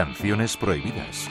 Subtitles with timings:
[0.00, 1.28] Canciones prohibidas.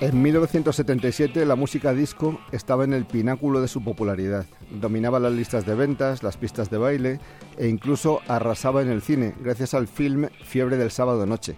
[0.00, 4.46] En 1977 la música disco estaba en el pináculo de su popularidad.
[4.68, 7.20] Dominaba las listas de ventas, las pistas de baile
[7.56, 11.54] e incluso arrasaba en el cine gracias al film Fiebre del sábado noche.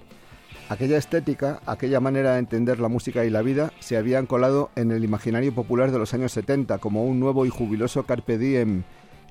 [0.68, 4.90] Aquella estética, aquella manera de entender la música y la vida se habían colado en
[4.90, 8.82] el imaginario popular de los años 70 como un nuevo y jubiloso carpe diem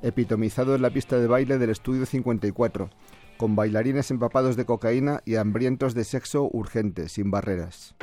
[0.02, 2.90] epitomizado en la pista de baile del Estudio 54,
[3.38, 7.96] con bailarines empapados de cocaína y hambrientos de sexo urgente, sin barreras.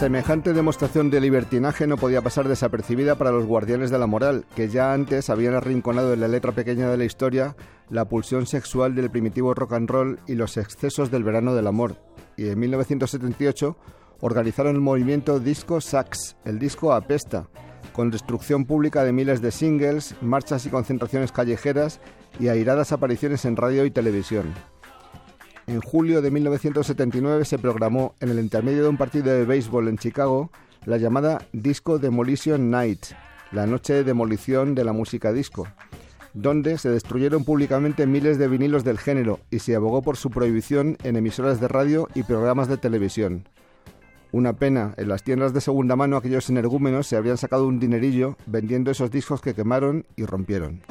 [0.00, 4.70] Semejante demostración de libertinaje no podía pasar desapercibida para los guardianes de la moral, que
[4.70, 7.54] ya antes habían arrinconado en la letra pequeña de la historia
[7.90, 11.96] la pulsión sexual del primitivo rock and roll y los excesos del verano del amor.
[12.38, 13.76] Y en 1978
[14.20, 17.50] organizaron el movimiento Disco Sax, el disco apesta,
[17.92, 22.00] con destrucción pública de miles de singles, marchas y concentraciones callejeras
[22.38, 24.54] y airadas apariciones en radio y televisión.
[25.70, 29.98] En julio de 1979 se programó en el intermedio de un partido de béisbol en
[29.98, 30.50] Chicago
[30.84, 33.06] la llamada Disco Demolition Night,
[33.52, 35.68] la noche de demolición de la música disco,
[36.34, 40.96] donde se destruyeron públicamente miles de vinilos del género y se abogó por su prohibición
[41.04, 43.48] en emisoras de radio y programas de televisión.
[44.32, 48.36] Una pena, en las tiendas de segunda mano aquellos energúmenos se habrían sacado un dinerillo
[48.46, 50.82] vendiendo esos discos que quemaron y rompieron.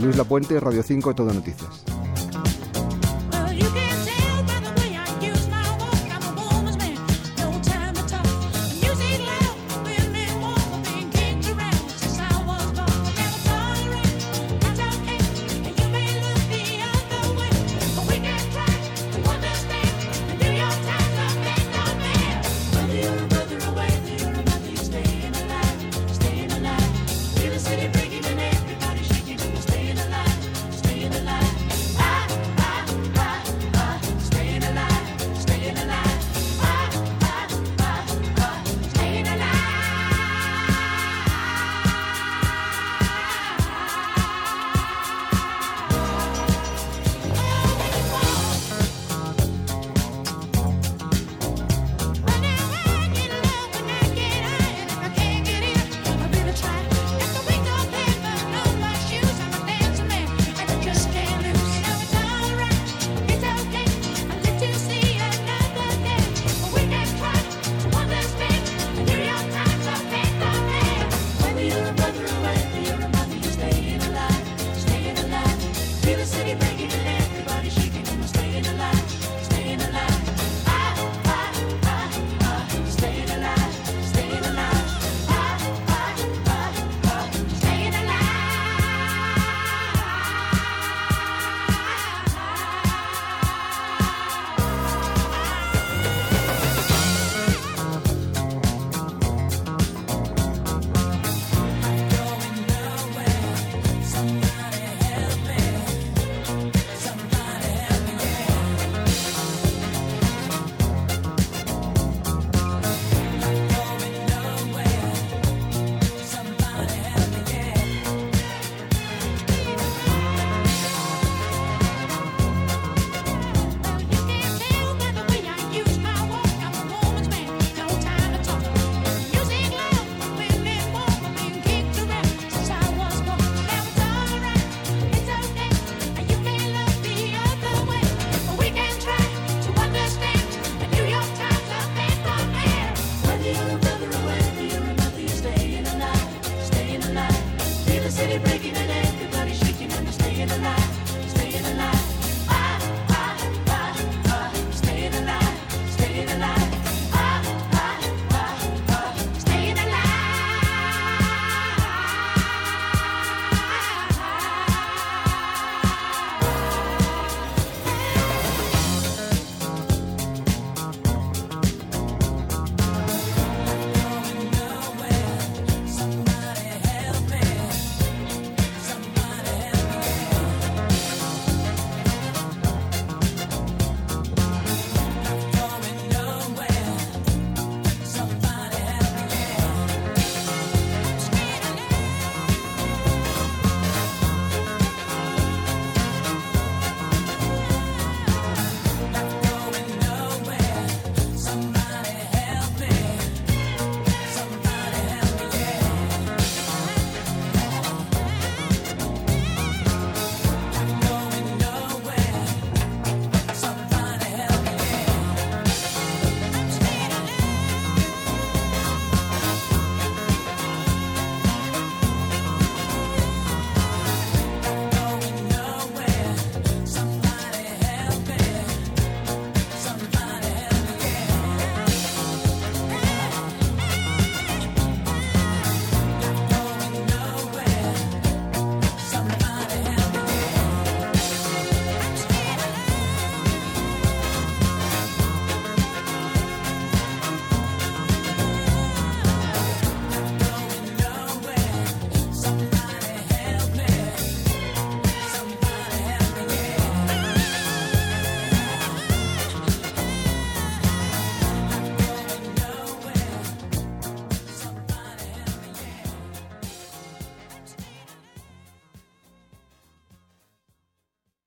[0.00, 1.84] Luis Lapuente, Radio 5, Todo Noticias.